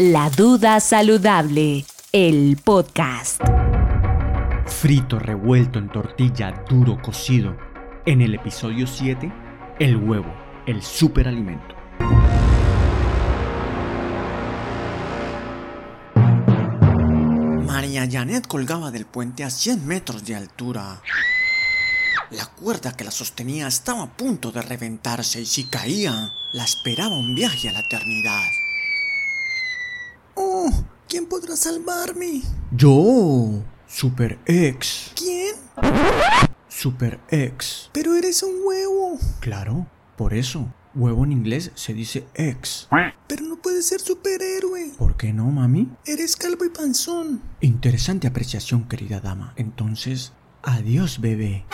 [0.00, 3.42] La Duda Saludable, el podcast.
[4.64, 7.56] Frito, revuelto en tortilla, duro, cocido.
[8.06, 9.32] En el episodio 7,
[9.80, 10.32] el huevo,
[10.68, 11.74] el superalimento.
[17.66, 21.02] María Janet colgaba del puente a 100 metros de altura.
[22.30, 27.16] La cuerda que la sostenía estaba a punto de reventarse y si caía, la esperaba
[27.16, 28.46] un viaje a la eternidad.
[31.18, 32.42] ¿Quién podrá salvarme?
[32.70, 35.10] Yo, Super X.
[35.16, 35.56] ¿Quién?
[36.68, 37.90] Super X.
[37.92, 39.18] Pero eres un huevo.
[39.40, 40.72] Claro, por eso.
[40.94, 42.86] Huevo en inglés se dice X.
[43.26, 44.92] Pero no puedes ser superhéroe.
[44.96, 45.90] ¿Por qué no, mami?
[46.06, 47.42] Eres calvo y panzón.
[47.62, 49.54] Interesante apreciación, querida dama.
[49.56, 51.64] Entonces, adiós, bebé.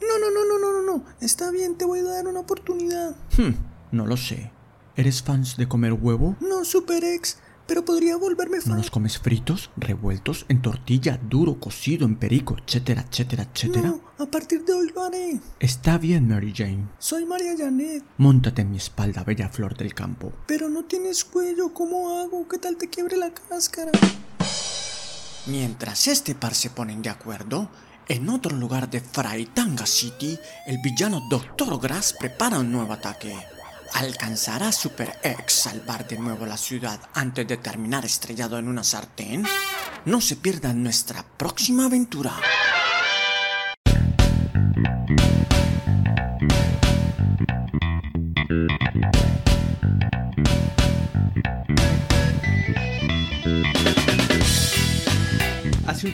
[0.00, 1.04] No, no, no, no, no, no, no.
[1.20, 3.16] Está bien, te voy a dar una oportunidad.
[3.36, 3.54] Hmm,
[3.90, 4.52] no lo sé.
[4.94, 6.36] ¿Eres fans de comer huevo?
[6.40, 7.38] No, Super X,
[7.70, 8.76] pero podría volverme ¿No fan.
[8.78, 13.90] los comes fritos, revueltos, en tortilla, duro, cocido, en perico, etcétera, etcétera, etcétera?
[13.90, 15.38] No, a partir de hoy lo haré.
[15.60, 16.88] Está bien, Mary Jane.
[16.98, 20.32] Soy María Janet, Móntate en mi espalda, bella flor del campo.
[20.48, 21.72] pero no tienes cuello.
[21.72, 22.48] ¿Cómo hago?
[22.48, 23.92] ¿Qué tal te quiebre la cáscara?
[25.46, 27.70] Mientras este par se ponen de acuerdo,
[28.08, 31.78] en otro lugar de Fraitanga City, el villano Dr.
[31.80, 33.32] Grass prepara un nuevo ataque.
[33.94, 39.44] ¿Alcanzará Super X salvar de nuevo la ciudad antes de terminar estrellado en una sartén?
[40.04, 42.32] No se pierdan nuestra próxima aventura.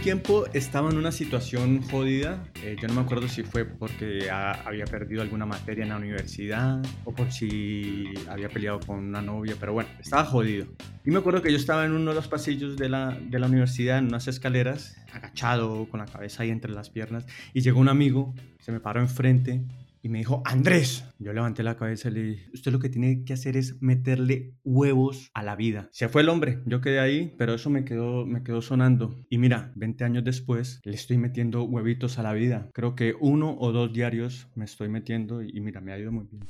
[0.07, 2.41] Tiempo estaba en una situación jodida.
[2.63, 5.97] eh, yo no me acuerdo si fue porque ah, había perdido alguna materia en la
[5.97, 10.69] universidad o por si había peleado con una novia, pero bueno, estaba jodido.
[11.05, 13.49] Y me acuerdo que yo estaba en uno de los pasillos de la, de la
[13.49, 17.89] universidad, en unas escaleras, agachado, con la cabeza ahí entre las piernas, y llegó un
[17.89, 19.61] amigo, se me paró enfrente
[20.07, 21.05] y me dijo, Andrés.
[21.19, 24.55] Yo levanté la cabeza y le dije, usted lo que tiene que hacer es meterle
[24.63, 25.89] huevos a la vida.
[25.91, 29.27] Se fue el hombre, yo quedé ahí, pero eso me quedó, me quedó sonando.
[29.31, 32.71] Y mira, 20 años después, le estoy metiendo huevitos a la vida.
[32.73, 36.13] Creo que uno o dos diarios me estoy metiendo y, y mira, me ha ido
[36.13, 36.47] muy bien.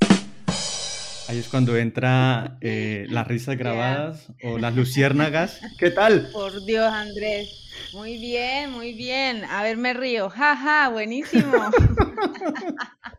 [1.29, 5.63] Ahí es cuando entra eh, las risas grabadas o las luciérnagas.
[5.79, 6.29] ¿Qué tal?
[6.31, 7.71] Por Dios, Andrés.
[7.95, 9.47] Muy bien, muy bien.
[9.47, 10.29] A ver, me río.
[10.29, 11.71] Jaja, buenísimo.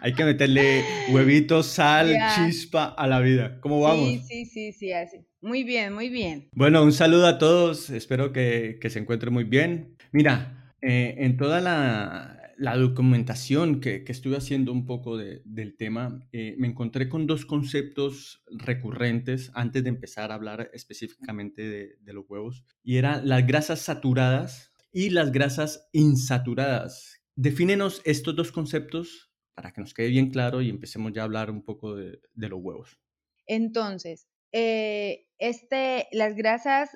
[0.00, 2.34] Hay que meterle huevitos, sal, Ya.
[2.34, 3.60] chispa a la vida.
[3.60, 4.08] ¿Cómo vamos?
[4.08, 5.18] Sí, sí, sí, sí, así.
[5.40, 6.48] Muy bien, muy bien.
[6.54, 9.96] Bueno, un saludo a todos, espero que, que se encuentren muy bien.
[10.12, 15.76] Mira, eh, en toda la, la documentación que, que estuve haciendo un poco de- del
[15.76, 21.96] tema, eh, me encontré con dos conceptos recurrentes antes de empezar a hablar específicamente de,
[22.00, 27.20] de los huevos, y eran las grasas saturadas y las grasas insaturadas.
[27.34, 31.50] Defínenos estos dos conceptos para que nos quede bien claro y empecemos ya a hablar
[31.50, 32.98] un poco de, los huevos.
[33.46, 36.90] Entonces, eh, este, las grasas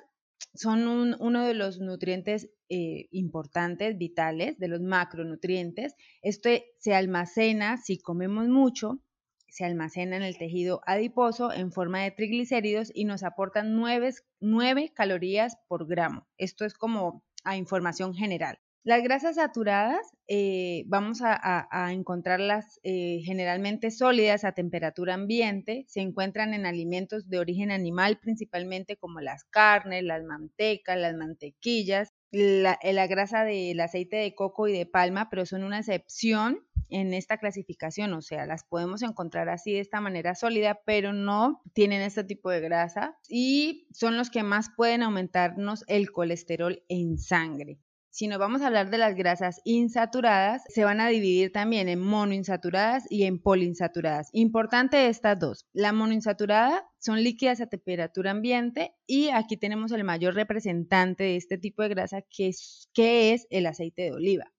[0.53, 5.95] son un- uno de los nutrientes eh, importantes, vitales, de los macronutrientes.
[6.21, 8.99] Este se almacena si comemos mucho,
[9.47, 15.57] se almacena en el tejido adiposo en forma de triglicéridos y nos aportan 9, calorías
[15.67, 16.27] por gramo.
[16.37, 18.59] Esto es como a información general.
[18.87, 26.53] Las grasas saturadas eh, vamos a, encontrarlas eh, generalmente sólidas a temperatura ambiente, se encuentran
[26.53, 32.93] en alimentos de origen animal principalmente como las carnes, las mantecas, las mantequillas, la, eh,
[32.93, 37.39] la grasa del aceite de coco y de palma, pero son una excepción en esta
[37.39, 42.23] clasificación, o sea, las podemos encontrar así de esta manera sólida, pero no tienen este
[42.23, 47.81] tipo de grasa y son los que más pueden aumentarnos el colesterol en sangre.
[48.09, 51.99] Si nos vamos a hablar de las grasas insaturadas, se van a dividir también en
[51.99, 54.29] monoinsaturadas y en poliinsaturadas.
[54.31, 55.65] Importante estas dos.
[55.71, 61.57] La monoinsaturada son líquidas a temperatura ambiente y aquí tenemos el mayor representante de este
[61.57, 64.51] tipo de grasa que es, que es el aceite de oliva.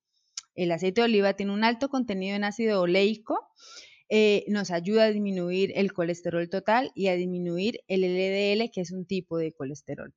[0.55, 3.49] El aceite de oliva tiene un alto contenido en ácido oleico,
[4.09, 8.91] eh, nos ayuda a disminuir el colesterol total y a disminuir el LDL, que es
[8.91, 10.15] un tipo de colesterol.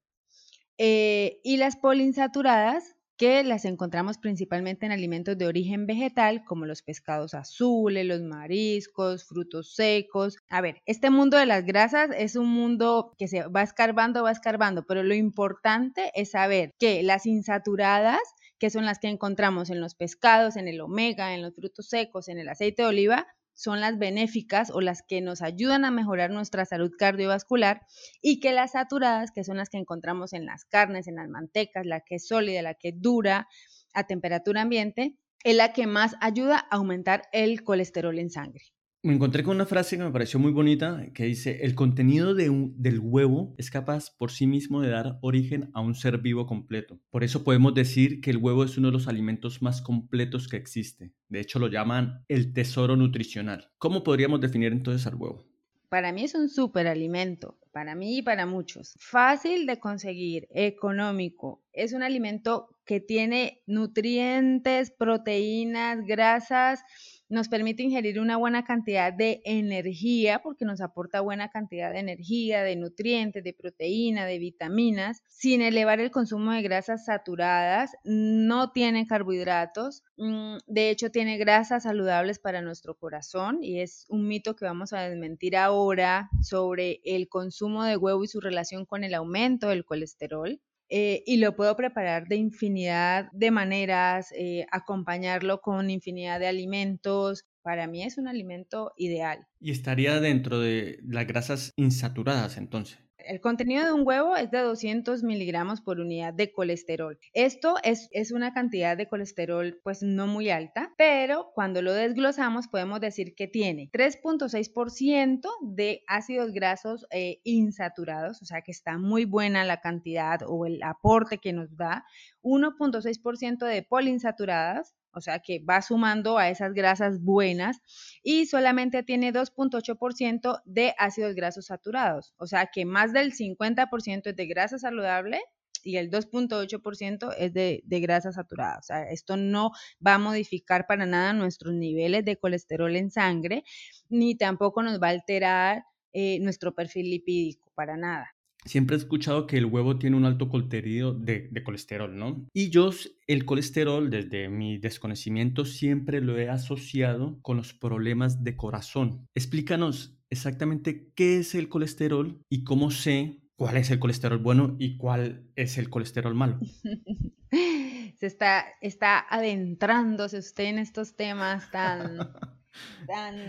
[0.78, 6.82] Eh, y las poliinsaturadas, que las encontramos principalmente en alimentos de origen vegetal, como los
[6.82, 10.38] pescados azules, los mariscos, frutos secos.
[10.50, 14.32] A ver, este mundo de las grasas es un mundo que se va escarbando, va
[14.32, 18.22] escarbando, pero lo importante es saber que las insaturadas
[18.58, 22.28] que son las que encontramos en los pescados, en el omega, en los frutos secos,
[22.28, 23.28] en el aceite de oliva,
[23.62, 27.86] son las benéficas o las que nos ayudan a mejorar nuestra salud cardiovascular
[28.20, 31.86] y que las saturadas, que son las que encontramos en las carnes, en las mantecas,
[31.86, 33.48] la que es sólida, la que dura
[33.94, 38.64] a temperatura ambiente, es la que más ayuda a aumentar el colesterol en sangre.
[39.04, 43.00] Me encontré con una frase que me pareció muy bonita que dice, el contenido del
[43.00, 47.00] huevo es capaz por sí mismo de dar origen a un ser vivo completo.
[47.10, 50.58] Por eso podemos decir que el huevo es uno de los alimentos más completos que
[50.58, 51.14] existe.
[51.30, 53.72] De hecho, lo llaman el tesoro nutricional.
[53.80, 55.48] ¿Cómo podríamos definir entonces al huevo?
[55.90, 58.94] Para mí es un superalimento, para mí y para muchos.
[59.00, 61.64] Fácil de conseguir, económico.
[61.74, 66.84] Es un alimento que tiene nutrientes, proteínas, grasas
[67.32, 72.62] nos permite ingerir una buena cantidad de energía porque nos aporta buena cantidad de energía,
[72.62, 79.08] de nutrientes, de proteína, de vitaminas, sin elevar el consumo de grasas saturadas, no tiene
[79.08, 84.66] carbohidratos, mm, de hecho tiene grasas saludables para nuestro corazón y es un mito que
[84.66, 89.70] vamos a desmentir ahora sobre el consumo de huevo y su relación con el aumento
[89.70, 90.60] del colesterol.
[90.94, 97.46] Eh, y lo puedo preparar de infinidad de maneras, eh, acompañarlo con infinidad de alimentos.
[97.62, 99.48] Para mí es un alimento ideal.
[99.62, 103.00] Y estaría dentro de las grasas insaturadas entonces.
[103.26, 107.20] El contenido de un huevo es de 200 miligramos por unidad de colesterol.
[107.34, 112.68] Esto es, es, una cantidad de colesterol pues no muy alta, pero cuando lo desglosamos
[112.68, 119.26] podemos decir que tiene 3.6% de ácidos grasos eh, insaturados, o sea que está muy
[119.26, 122.06] buena la cantidad o el aporte que nos da,
[122.44, 127.78] 1.6% de poliinsaturadas, o sea que va sumando a esas grasas buenas
[128.24, 134.36] y solamente tiene 2.8% de ácidos grasos saturados, o sea que más del 50% es
[134.36, 135.42] de grasa saludable
[135.84, 138.78] y el 2.8% es de, de, grasa saturada.
[138.78, 139.72] O sea, esto no
[140.06, 143.64] va a modificar para nada nuestros niveles de colesterol en sangre,
[144.10, 148.36] ni tampoco nos va a alterar eh, nuestro perfil lipídico, para nada.
[148.66, 152.46] Siempre he escuchado que el huevo tiene un alto contenido de, colesterol, ¿no?
[152.54, 152.92] Y yo
[153.28, 159.28] el colesterol, desde mi desconocimiento, siempre lo he asociado con los problemas de corazón.
[159.34, 164.98] Explícanos exactamente qué es el colesterol y cómo sé cuál es el colesterol bueno y
[164.98, 166.60] cuál es el colesterol malo.
[168.18, 172.20] Se está, está adentrándose usted en estos temas tan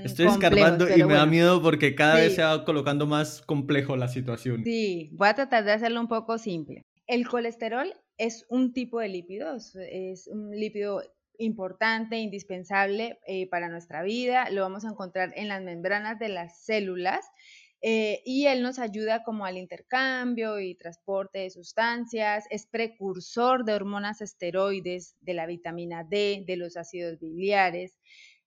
[0.05, 4.09] Estoy escarbando y me da miedo porque cada vez se va colocando más complejo la
[4.09, 4.63] situación.
[4.65, 6.83] Sí, voy a tratar de hacerlo un poco simple.
[7.07, 11.03] El colesterol es un tipo de lípido, es un lípido
[11.39, 14.51] importante, indispensable eh, para nuestra vida.
[14.51, 17.27] Lo vamos a encontrar en las membranas de las células.
[17.85, 23.75] Eh, y él nos ayuda como al intercambio y transporte de sustancias, es precursor de
[23.75, 27.99] hormonas esteroides, de la vitamina D, de los ácidos biliares,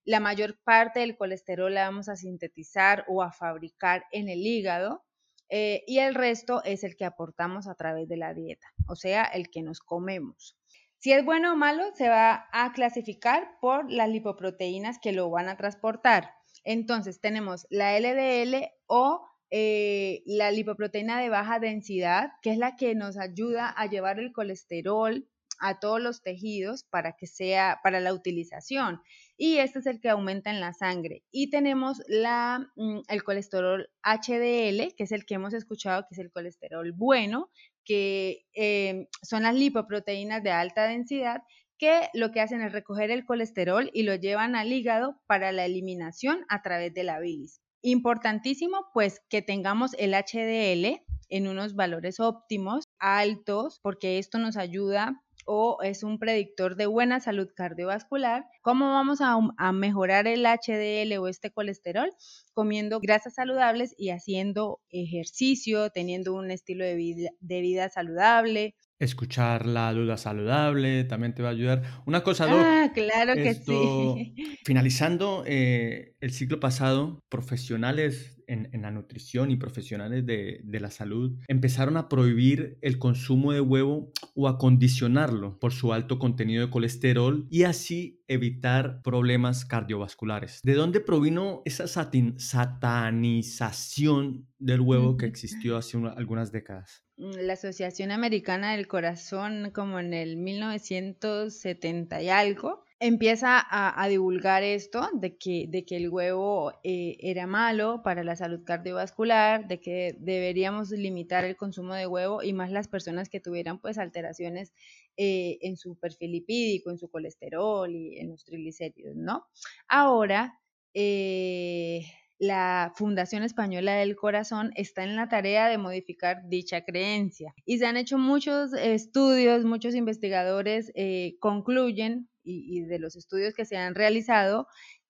[0.06, 5.04] la mayor parte del colesterol la vamos a sintetizar o a fabricar en el hígado
[5.48, 9.24] eh, y el resto es el que aportamos a través de la dieta, o sea,
[9.24, 10.56] el que nos comemos.
[10.98, 15.48] Si es bueno o malo, se va a clasificar por las lipoproteínas que lo van
[15.48, 16.30] a transportar.
[16.64, 22.94] Entonces tenemos la LDL o eh, la lipoproteína de baja densidad, que es la que
[22.94, 28.12] nos ayuda a llevar el colesterol a todos los tejidos para que sea para la
[28.12, 29.00] utilización
[29.36, 31.22] y este es el que aumenta en la sangre.
[31.30, 36.18] Y tenemos la, mm, el colesterol HDL, que es el que hemos escuchado, que es
[36.18, 37.50] el colesterol bueno,
[37.84, 41.42] que em, son las lipoproteínas de alta densidad
[41.78, 45.66] que lo que hacen es recoger el colesterol y lo llevan al hígado para la
[45.66, 47.60] eliminación a través de la bilis.
[47.82, 55.22] Importantísimo, pues, que tengamos el HDL en unos valores óptimos, altos, porque esto nos ayuda
[55.46, 58.44] o es un predictor de buena salud cardiovascular.
[58.62, 62.10] ¿Cómo vamos a, mejorar el HDL o este colesterol?
[62.52, 69.66] Comiendo grasas saludables y haciendo ejercicio, teniendo un estilo de vida, de vida saludable, Escuchar
[69.66, 71.82] la duda saludable también te va a ayudar.
[72.06, 72.62] Una cosa, Doc.
[72.64, 74.34] Ah, claro que sí.
[74.64, 81.38] Finalizando eh, el ciclo pasado, profesionales en, la nutrición y profesionales de, de, la salud
[81.48, 86.70] empezaron a prohibir el consumo de huevo o a condicionarlo por su alto contenido de
[86.70, 90.60] colesterol y así evitar problemas cardiovasculares.
[90.62, 97.06] ¿De dónde provino esa satanización del huevo que existió hace algunas décadas?
[97.16, 105.08] la Asociación Americana del Corazón como en el 1970 y algo, empieza a, divulgar esto
[105.12, 110.16] de que, de que el huevo eh, era malo para la salud cardiovascular, de que
[110.18, 114.72] deberíamos limitar el consumo de huevo y más las personas que tuvieran pues alteraciones
[115.18, 119.44] eh, en su perfil lipídico, en su colesterol y en los triglicéridos, ¿no?
[119.88, 120.58] Ahora
[120.94, 122.06] eh,
[122.38, 127.54] la Fundación Española del Corazón está en la tarea de modificar dicha creencia.
[127.66, 130.92] Y se han hecho muchos estudios, muchos investigadores
[131.40, 134.66] concluyen, y, de los estudios que se han realizado,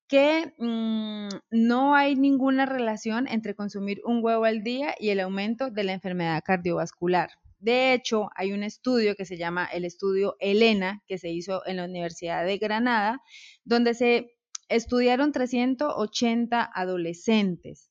[0.08, 5.70] que mm, no hay ninguna relación entre consumir un huevo al día y el aumento
[5.70, 7.30] de la enfermedad cardiovascular.
[7.58, 11.78] De hecho, hay un estudio que se llama el estudio Elena, que se hizo en
[11.78, 13.20] la Universidad de Granada,
[13.64, 14.36] donde se
[14.68, 17.90] estudiaron 380 adolescentes.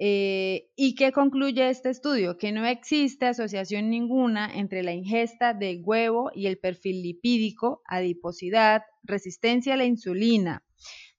[0.00, 2.38] Eh, ¿Y qué concluye este estudio?
[2.38, 8.82] Que no existe asociación ninguna entre la ingesta de huevo y el perfil lipídico, adiposidad,
[9.02, 10.64] resistencia a la insulina,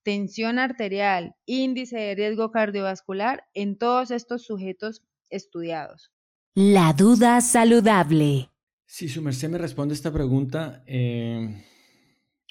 [0.03, 6.11] tensión arterial, índice de riesgo cardiovascular en todos estos sujetos estudiados.
[6.55, 8.49] La duda saludable.
[8.85, 11.63] Si su merced me responde esta pregunta, eh,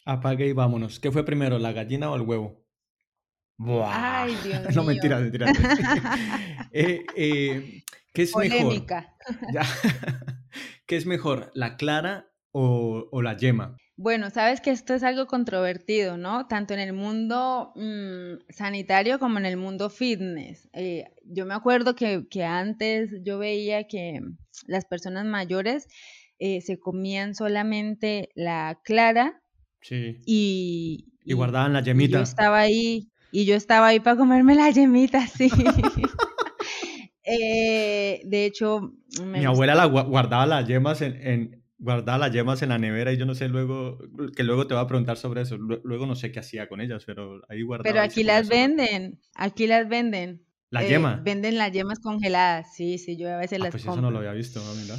[0.04, 1.00] apague y vámonos.
[1.00, 2.67] ¿Qué fue primero, la gallina o el huevo?
[3.58, 5.52] Ay, Dios no, mentira, mentira.
[6.72, 9.16] Eh, eh, ¿Qué es Polémica.
[9.40, 9.58] mejor?
[10.86, 13.76] ¿Qué es mejor, la clara o, la yema?
[13.96, 16.46] Bueno, sabes que esto es algo controvertido, ¿no?
[16.46, 20.68] Tanto en el mundo mm, sanitario como en el mundo fitness.
[20.72, 24.20] Eh, yo me acuerdo que, antes yo veía que
[24.66, 25.88] las personas mayores
[26.38, 29.42] se comían solamente la clara
[29.80, 30.20] Sí.
[30.26, 32.18] Y, y, guardaban la yemita.
[32.18, 35.50] yo estaba ahí, y yo estaba ahí para comerme la yemita, sí.
[37.30, 42.78] Eh, de hecho, mi abuela la guardaba las yemas en, guardaba las yemas en la
[42.78, 43.98] nevera y yo no sé luego,
[44.34, 45.58] que luego te va a preguntar sobre eso.
[45.58, 47.84] Luego no sé qué hacía con ellas, pero ahí guardaba.
[47.84, 50.42] Pero aquí las venden, aquí las venden.
[50.70, 51.20] ¿La eh, yema?
[51.22, 54.18] Venden las yemas congeladas, sí, sí, yo a veces ah, las pues eso no lo
[54.18, 54.96] había visto, mira.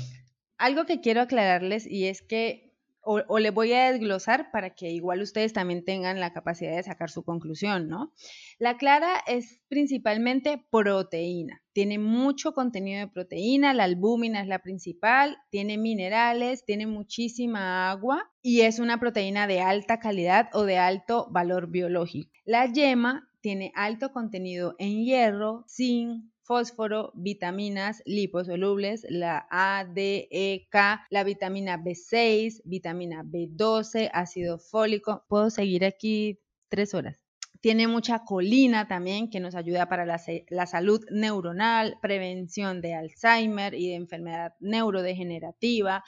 [0.59, 2.68] Algo que quiero aclararles y es que
[3.11, 7.09] o, le voy a desglosar para que igual ustedes también tengan la capacidad de sacar
[7.09, 8.13] su conclusión, ¿no?
[8.59, 15.37] La clara es principalmente proteína, tiene mucho contenido de proteína, la albúmina es la principal,
[15.49, 21.29] tiene minerales, tiene muchísima agua y es una proteína de alta calidad o de alto
[21.31, 22.31] valor biológico.
[22.45, 30.67] La yema tiene alto contenido en hierro, zinc, fósforo, vitaminas liposolubles, la A, D, E,
[30.71, 35.23] K, la vitamina B6, vitamina B12, ácido fólico.
[35.29, 37.19] Puedo seguir aquí tres horas.
[37.61, 43.75] Tiene mucha colina también que nos ayuda para la, la, salud neuronal, prevención de Alzheimer
[43.75, 46.03] y de enfermedad neurodegenerativa.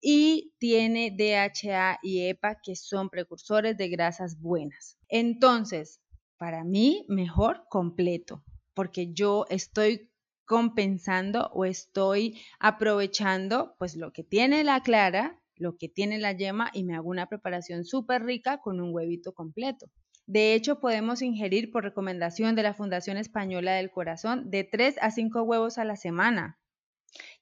[0.00, 4.96] Y tiene DHA y EPA que son precursores de grasas buenas.
[5.10, 6.00] Entonces,
[6.38, 8.42] para mí, mejor completo
[8.74, 10.10] porque yo estoy
[10.44, 16.70] compensando o estoy aprovechando pues lo que tiene la clara, lo que tiene la yema
[16.74, 19.90] y me hago una preparación súper rica con un huevito completo.
[20.26, 25.10] De hecho, podemos ingerir por recomendación de la Fundación Española del Corazón de 3 a
[25.10, 26.58] 5 huevos a la semana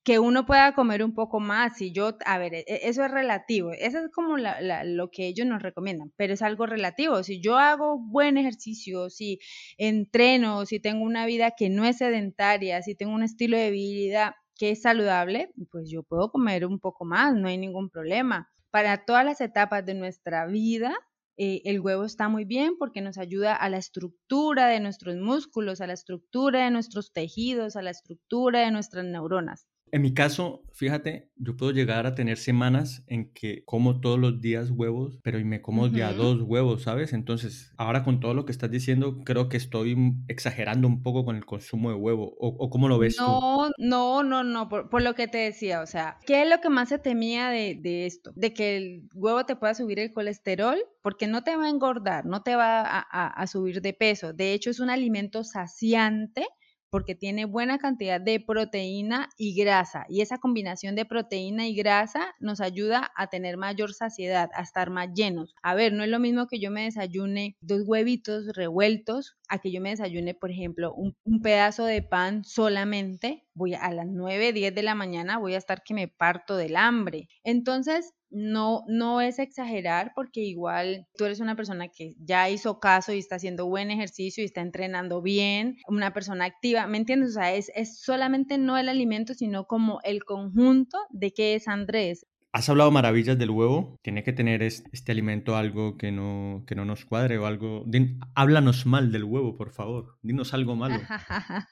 [0.05, 1.81] que uno pueda comer un poco más.
[1.81, 3.73] Y yo, a ver, e, eso es relativo.
[3.73, 7.23] Eso es como lo que ellos nos recomiendan, pero es algo relativo.
[7.23, 9.39] Si yo hago buen ejercicio, si
[9.79, 14.37] entreno, si tengo una vida que no es sedentaria, si tengo un estilo de vida
[14.57, 18.51] que es saludable, pues yo puedo comer un poco más, no hay ningún problema.
[18.71, 20.95] Para todas las etapas de nuestra vida,
[21.37, 25.81] eh, el huevo está muy bien porque nos ayuda a la estructura de nuestros músculos,
[25.81, 29.67] a la estructura de nuestros tejidos, a la estructura de nuestras neuronas.
[29.93, 34.41] En mi caso, fíjate, yo puedo llegar a tener semanas en que como todos los
[34.41, 37.13] días huevos, pero y me como ya dos huevos, ¿sabes?
[37.13, 39.95] Entonces, ahora con todo lo que estás diciendo, creo que estoy
[40.29, 42.35] exagerando un poco con el consumo de huevo.
[42.39, 43.75] ¿O, cómo lo ves no, tú?
[43.77, 46.71] No, no, no, por, por, lo que te decía, o sea, ¿qué es lo que
[46.71, 48.33] más se temía de, de, esto?
[48.35, 52.25] De que el huevo te pueda subir el colesterol, porque no te va a engordar,
[52.25, 54.33] no te va a, a subir de peso.
[54.33, 56.47] De hecho, es un alimento saciante
[56.93, 62.35] porque tiene buena cantidad de proteína y grasa y esa combinación de proteína y grasa
[62.39, 65.55] nos ayuda a tener mayor saciedad, a estar más llenos.
[65.63, 69.73] A ver, no es lo mismo que yo me desayune dos huevitos revueltos a que
[69.73, 74.75] yo me desayune, por ejemplo, un, pedazo de pan solamente, voy a, las 9, 10
[74.75, 77.29] de la mañana, voy a estar que me parto del hambre.
[77.43, 83.13] Entonces, no, no es exagerar porque igual tú eres una persona que ya hizo caso
[83.13, 87.31] y está haciendo buen ejercicio y está entrenando bien, una persona activa, ¿me entiendes?
[87.31, 91.69] O sea, es, es solamente no el alimento, sino como el conjunto de qué es
[91.69, 92.27] Andrés.
[92.55, 93.99] Has hablado maravillas del huevo.
[94.03, 97.87] Tiene que tener este, alimento algo que no, que no nos cuadre o algo.
[98.35, 100.19] háblanos mal del huevo, por favor.
[100.21, 101.01] Dinos algo malo.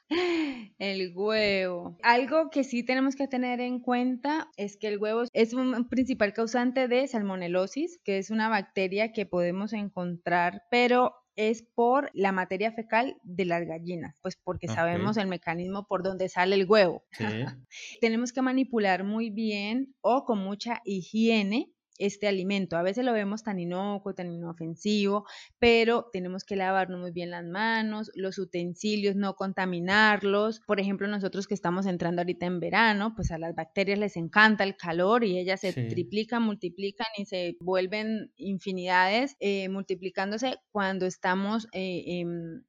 [0.79, 1.97] el huevo.
[2.01, 6.33] Algo que sí tenemos que tener en cuenta es que el huevo es un principal
[6.33, 12.71] causante de salmonelosis, que es una bacteria que podemos encontrar, pero es por la materia
[12.71, 17.03] fecal de las gallinas, pues porque sabemos el mecanismo por donde sale el huevo.
[18.01, 21.71] Tenemos que manipular muy bien o con mucha higiene
[22.01, 22.77] este alimento.
[22.77, 25.25] A veces lo vemos tan inocuo, tan inofensivo,
[25.59, 30.61] pero tenemos que lavarnos muy bien las manos, los utensilios, no contaminarlos.
[30.67, 34.63] Por ejemplo, nosotros que estamos entrando ahorita en verano, pues a las bacterias les encanta
[34.63, 41.67] el calor y ellas se triplican, multiplican y se vuelven infinidades eh, multiplicándose cuando estamos
[41.73, 42.23] eh,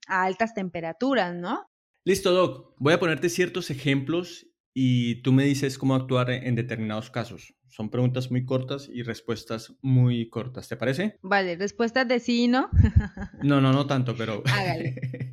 [0.06, 1.66] a altas temperaturas, ¿no?
[2.04, 2.74] Listo, Doc.
[2.78, 7.54] Voy a ponerte ciertos ejemplos y tú me dices cómo actuar en determinados casos.
[7.72, 11.18] Son preguntas muy cortas y respuestas muy cortas, ¿te parece?
[11.22, 12.68] Vale, respuestas de sí y no.
[13.42, 14.42] no, no, no tanto, pero...
[14.52, 15.00] Hágale.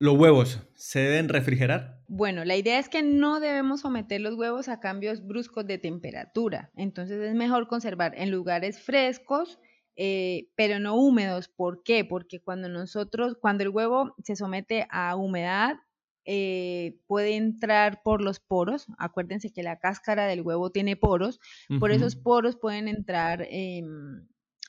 [0.00, 2.02] ¿Los huevos se deben refrigerar?
[2.08, 6.72] Bueno, la idea es que no debemos someter los huevos a cambios bruscos de temperatura.
[6.74, 9.60] Entonces es mejor conservar en lugares frescos,
[9.94, 11.46] eh, pero no húmedos.
[11.46, 12.04] ¿Por qué?
[12.04, 15.76] Porque cuando nosotros, cuando el huevo se somete a humedad,
[16.24, 18.86] eh, puede entrar por los poros.
[18.98, 21.40] Acuérdense que la cáscara del huevo tiene poros.
[21.78, 23.46] Por esos poros pueden entrar,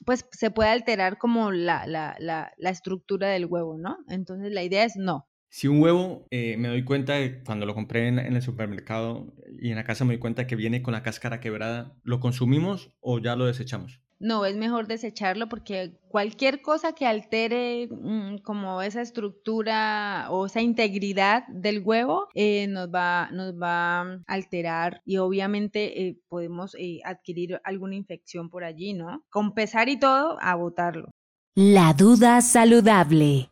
[0.05, 3.97] pues se puede alterar como la, la, la, estructura del huevo, ¿no?
[4.07, 5.27] Entonces la idea es no.
[5.49, 9.69] Si un huevo, eh, me doy cuenta cuando lo compré en, en, el supermercado y
[9.69, 13.19] en la casa me doy cuenta que viene con la cáscara quebrada, ¿lo consumimos o
[13.19, 14.01] ya lo desechamos?
[14.21, 20.61] No, es mejor desecharlo porque cualquier cosa que altere mm, como esa estructura o esa
[20.61, 26.99] integridad del huevo eh, nos, va, nos va a alterar y obviamente eh, podemos eh,
[27.03, 29.23] adquirir alguna infección por allí, ¿no?
[29.29, 31.09] Con pesar y todo, a botarlo.
[31.55, 33.50] La duda saludable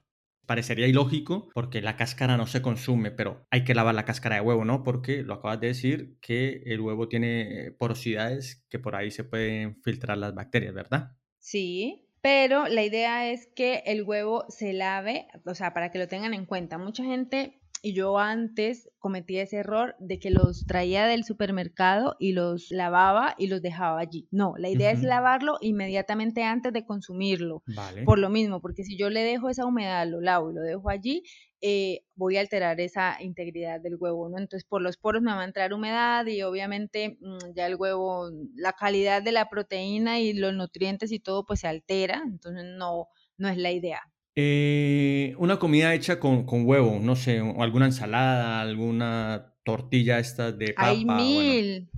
[0.49, 4.41] parecería ilógico porque la cáscara no se consume, pero hay que lavar la cáscara de
[4.41, 4.81] huevo, ¿no?
[4.81, 9.79] Porque lo acabas de decir que el huevo tiene porosidades que por ahí se pueden
[9.83, 11.11] filtrar las bacterias, ¿verdad?
[11.37, 16.07] Sí, pero la idea es que el huevo se lave, o sea, para que lo
[16.07, 16.79] tengan en cuenta.
[16.79, 22.33] Mucha gente y yo antes cometía ese error de que los traía del supermercado y
[22.33, 24.27] los lavaba y los dejaba allí.
[24.31, 27.63] No, la idea es lavarlo inmediatamente antes de consumirlo.
[28.05, 30.89] Por lo mismo, porque si yo le dejo esa humedad, lo lavo y lo dejo
[30.89, 31.23] allí,
[31.61, 34.37] eh, voy a alterar esa integridad del huevo, ¿no?
[34.37, 38.29] Entonces por los poros me va a entrar humedad y obviamente mm, ya el huevo,
[38.55, 43.07] la calidad de la proteína y los nutrientes y todo pues se altera, entonces no,
[43.37, 44.01] no es la idea.
[44.41, 50.87] Eh, una comida hecha con, huevo, no sé, alguna ensalada, alguna tortilla esta de papa.
[50.91, 51.89] Hay mil,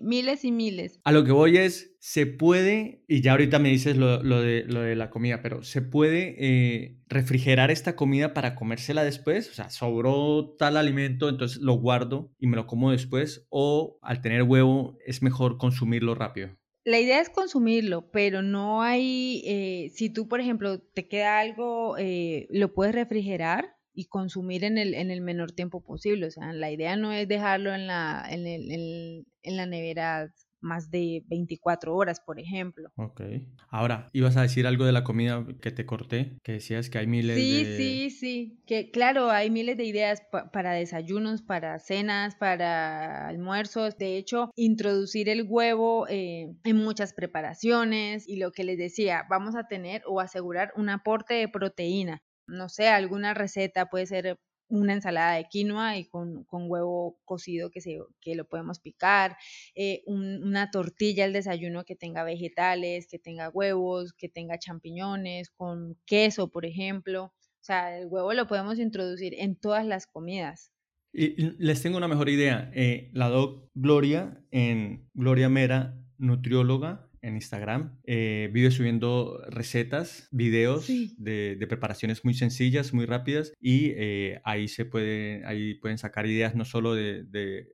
[0.00, 0.98] miles y miles.
[1.04, 4.80] A lo que voy es, se puede, y ya ahorita me dices lo, de, lo
[4.80, 9.50] de la comida, pero ¿se puede eh, refrigerar esta comida para comérsela después?
[9.50, 14.22] O sea, sobró tal alimento, entonces lo guardo y me lo como después, o al
[14.22, 16.56] tener huevo es mejor consumirlo rápido.
[16.84, 21.96] La idea es consumirlo, pero no hay, eh, si tú, por ejemplo, te queda algo,
[21.96, 26.26] eh, lo puedes refrigerar y consumir en el, en el menor tiempo posible.
[26.26, 30.32] O sea, la idea no es dejarlo en la, en, el, en la nevera
[30.62, 32.90] más de 24 horas, por ejemplo.
[32.96, 33.20] Ok.
[33.68, 37.06] Ahora, ibas a decir algo de la comida que te corté, que decías que hay
[37.06, 37.76] miles sí, de...
[37.76, 40.22] Sí, sí, sí, que claro, hay miles de ideas
[40.52, 43.98] para desayunos, para cenas, para almuerzos.
[43.98, 49.56] De hecho, introducir el huevo eh, en muchas preparaciones y lo que les decía, vamos
[49.56, 54.38] a tener o asegurar un aporte de proteína no sé, alguna receta puede ser
[54.72, 59.36] una ensalada de quinoa y con, huevo cocido que, se, que lo podemos picar,
[59.74, 65.98] eh, una tortilla al desayuno que tenga vegetales, que tenga huevos, que tenga champiñones, con
[66.06, 67.24] queso, por ejemplo.
[67.24, 70.72] O sea, el huevo lo podemos introducir en todas las comidas.
[71.12, 72.70] Y les tengo una mejor idea.
[72.74, 77.98] Eh, la doc Gloria, en Gloria Mera, nutrióloga, en Instagram.
[78.04, 84.84] Eh, vive subiendo recetas, videos de, preparaciones muy sencillas, muy rápidas y eh, ahí se
[84.84, 87.66] puede, ahí pueden sacar ideas no solo de,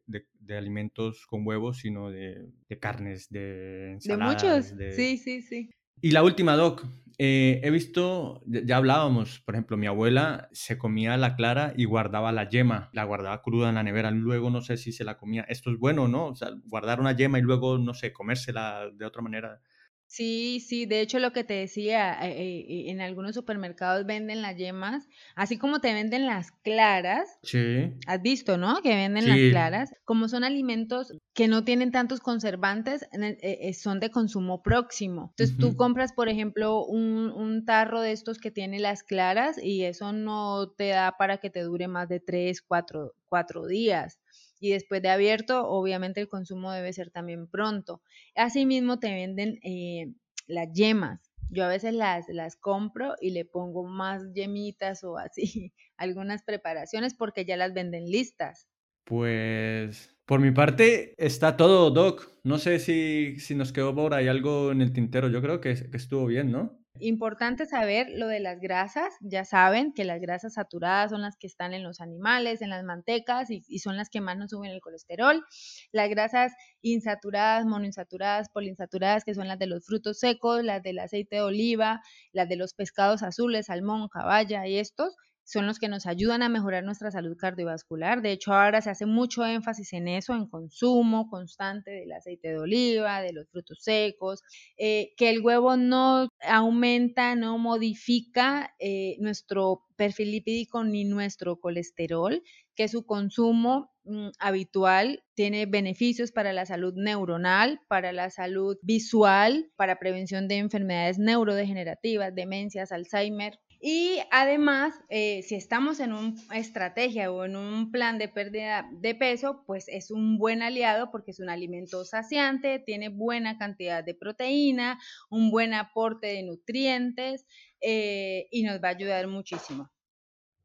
[0.50, 4.42] alimentos con huevos, sino de, carnes, de ensaladas.
[4.42, 5.70] De muchos, sí, sí, sí.
[6.00, 6.84] Y la última, Doc.
[7.20, 12.30] Eh, he visto, ya hablábamos, por ejemplo, mi abuela se comía la clara y guardaba
[12.30, 15.44] la yema, la guardaba cruda en la nevera, luego no sé si se la comía.
[15.48, 16.26] Esto es bueno, ¿no?
[16.26, 19.60] O sea, guardar una yema y luego, no sé, comérsela de otra manera.
[20.08, 24.56] Sí, sí, de hecho lo que te decía, eh, eh, en algunos supermercados venden las
[24.56, 27.38] yemas, así como te venden las claras.
[27.42, 27.92] Sí.
[28.06, 28.80] Has visto, ¿no?
[28.82, 29.94] Que venden las claras.
[30.06, 35.34] Como son alimentos que no tienen tantos conservantes, eh, son de consumo próximo.
[35.36, 39.84] Entonces tú compras, por ejemplo, un, un, tarro de estos que tiene las claras y
[39.84, 44.18] eso no te da para que te dure más de tres, cuatro, cuatro días
[44.60, 48.02] y después de abierto, obviamente el consumo debe ser también pronto.
[48.34, 50.12] Asimismo, te venden eh,
[50.46, 51.30] las yemas.
[51.50, 57.14] Yo a veces las, las compro y le pongo más yemitas o así, algunas preparaciones
[57.14, 58.68] porque ya las venden listas.
[59.04, 62.30] Pues por mi parte está todo, Doc.
[62.44, 65.30] No sé si, si nos quedó por ahí algo en el tintero.
[65.30, 66.77] Yo creo que, que estuvo bien, ¿no?
[67.00, 69.14] Importante saber lo de las grasas.
[69.20, 72.84] Ya saben que las grasas saturadas son las que están en los animales, en las
[72.84, 75.44] mantecas y, son las que más nos suben el colesterol.
[75.92, 81.36] Las grasas insaturadas, monoinsaturadas, poliinsaturadas, que son las de los frutos secos, las del aceite
[81.36, 82.00] de oliva,
[82.32, 85.16] las de los pescados azules, salmón, caballa y estos
[85.48, 88.20] son los que nos ayudan a mejorar nuestra salud cardiovascular.
[88.20, 92.58] De hecho, ahora se hace mucho énfasis en eso, en consumo constante del aceite de
[92.58, 94.42] oliva, de los frutos secos,
[94.76, 102.42] eh, que el huevo no aumenta, no modifica eh, nuestro perfil lipídico ni nuestro colesterol,
[102.74, 109.72] que su consumo mm, habitual tiene beneficios para la salud neuronal, para la salud visual,
[109.76, 117.30] para prevención de enfermedades neurodegenerativas, demencias, Alzheimer, y además, eh, si estamos en una estrategia
[117.30, 121.40] o en un plan de pérdida de peso, pues es un buen aliado porque es
[121.40, 124.98] un alimento saciante, tiene buena cantidad de proteína,
[125.30, 127.46] un buen aporte de nutrientes
[127.80, 129.90] eh, y nos va a ayudar muchísimo.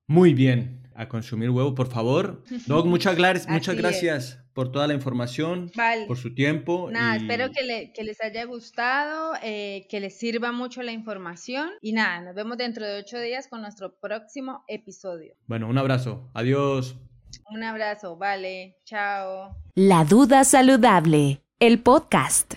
[0.08, 2.44] Muy bien, a consumir huevo, por favor.
[2.68, 5.72] Doc, muchas, muchas gracias por toda la información,
[6.08, 6.90] por su tiempo.
[6.92, 12.22] Nada, espero que, les haya gustado, eh, que les sirva mucho la información y nada,
[12.22, 15.36] nos vemos dentro de ocho días con nuestro próximo episodio.
[15.48, 16.96] Bueno, un abrazo, adiós.
[17.50, 19.56] Un abrazo, vale, chao.
[19.74, 22.54] La duda saludable, el podcast.